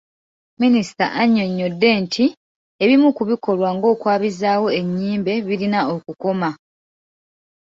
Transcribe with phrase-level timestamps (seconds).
[0.61, 2.25] Minisita annyonnyodde nti
[2.83, 6.49] ebimu ku bikolwa ng’okwabizaawo ennyimbe birina okukoma.